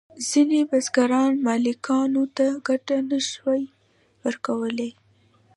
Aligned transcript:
ځینې 0.29 0.59
بزګران 0.69 1.33
مالکانو 1.45 2.23
ته 2.35 2.45
ګټه 2.67 2.95
نشوای 3.09 3.63
ورکولی. 4.23 4.91